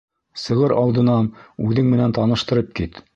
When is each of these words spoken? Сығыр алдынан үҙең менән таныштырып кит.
Сығыр 0.43 0.73
алдынан 0.77 1.29
үҙең 1.67 1.91
менән 1.93 2.17
таныштырып 2.19 2.73
кит. 2.81 3.03